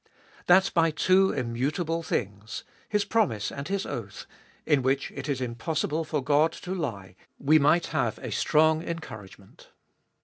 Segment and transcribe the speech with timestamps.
[0.47, 4.25] That by two immutable things— His promise and His oath—
[4.65, 8.31] in which it is impossible for God to lie, we might have a toollest of
[8.31, 9.67] HU 221 strong encouragement.